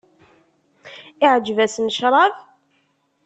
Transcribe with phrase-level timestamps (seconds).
[1.25, 2.33] Iεǧeb-asen ccrab?